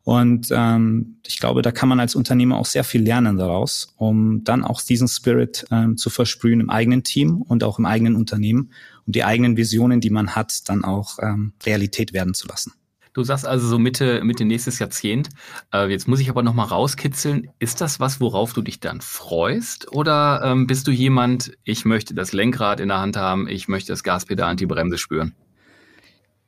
[0.02, 4.44] Und ähm, ich glaube, da kann man als Unternehmer auch sehr viel lernen daraus, um
[4.44, 8.70] dann auch diesen Spirit ähm, zu versprühen im eigenen Team und auch im eigenen Unternehmen,
[9.06, 12.74] um die eigenen Visionen, die man hat, dann auch ähm, Realität werden zu lassen.
[13.14, 15.28] Du sagst also so Mitte, Mitte nächstes Jahrzehnt.
[15.72, 17.48] Äh, jetzt muss ich aber noch mal rauskitzeln.
[17.60, 19.92] Ist das was, worauf du dich dann freust?
[19.92, 23.92] Oder ähm, bist du jemand, ich möchte das Lenkrad in der Hand haben, ich möchte
[23.92, 25.32] das Gaspedal und die Bremse spüren?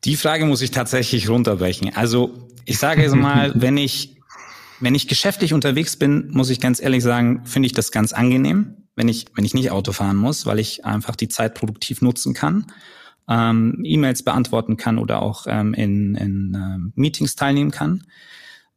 [0.04, 1.94] Die Frage muss ich tatsächlich runterbrechen.
[1.94, 4.16] Also ich sage jetzt mal, wenn ich,
[4.80, 8.88] wenn ich geschäftlich unterwegs bin, muss ich ganz ehrlich sagen, finde ich das ganz angenehm,
[8.96, 12.34] wenn ich, wenn ich nicht Auto fahren muss, weil ich einfach die Zeit produktiv nutzen
[12.34, 12.66] kann,
[13.28, 18.04] ähm, E-Mails beantworten kann oder auch ähm, in, in äh, Meetings teilnehmen kann.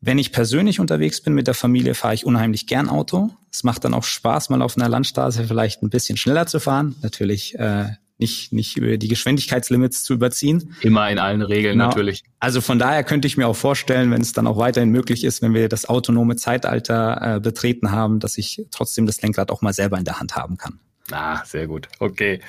[0.01, 3.31] Wenn ich persönlich unterwegs bin mit der Familie, fahre ich unheimlich gern Auto.
[3.51, 6.95] Es macht dann auch Spaß, mal auf einer Landstraße vielleicht ein bisschen schneller zu fahren.
[7.01, 10.75] Natürlich äh, nicht, nicht über die Geschwindigkeitslimits zu überziehen.
[10.81, 11.87] Immer in allen Regeln genau.
[11.87, 12.23] natürlich.
[12.39, 15.41] Also von daher könnte ich mir auch vorstellen, wenn es dann auch weiterhin möglich ist,
[15.41, 19.73] wenn wir das autonome Zeitalter äh, betreten haben, dass ich trotzdem das Lenkrad auch mal
[19.73, 20.79] selber in der Hand haben kann.
[21.11, 21.87] Ah, sehr gut.
[21.99, 22.39] Okay.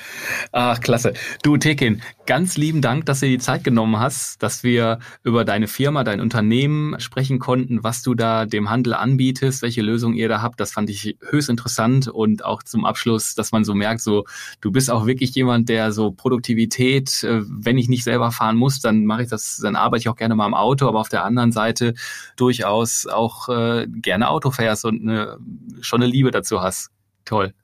[0.53, 1.15] Ach, klasse.
[1.43, 5.67] Du, Tekin, ganz lieben Dank, dass du die Zeit genommen hast, dass wir über deine
[5.67, 10.43] Firma, dein Unternehmen sprechen konnten, was du da dem Handel anbietest, welche Lösungen ihr da
[10.43, 10.61] habt.
[10.61, 14.25] Das fand ich höchst interessant und auch zum Abschluss, dass man so merkt, so,
[14.61, 18.81] du bist auch wirklich jemand, der so Produktivität, äh, wenn ich nicht selber fahren muss,
[18.81, 21.25] dann mache ich das, dann arbeite ich auch gerne mal im Auto, aber auf der
[21.25, 21.95] anderen Seite
[22.37, 25.39] durchaus auch äh, gerne Auto fährst und eine,
[25.81, 26.91] schon eine Liebe dazu hast.
[27.25, 27.55] Toll.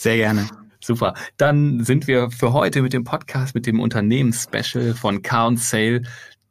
[0.00, 0.48] Sehr gerne.
[0.82, 1.12] Super.
[1.36, 6.04] Dann sind wir für heute mit dem Podcast, mit dem Unternehmens-Special von Car Sale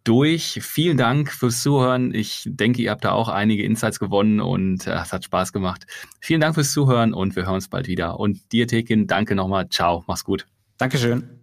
[0.03, 0.59] durch.
[0.61, 2.13] Vielen Dank fürs Zuhören.
[2.13, 5.87] Ich denke, ihr habt da auch einige Insights gewonnen und äh, es hat Spaß gemacht.
[6.19, 8.19] Vielen Dank fürs Zuhören und wir hören uns bald wieder.
[8.19, 9.67] Und dir, Tekin, danke nochmal.
[9.69, 10.03] Ciao.
[10.05, 10.45] Mach's gut.
[10.77, 11.38] Dankeschön.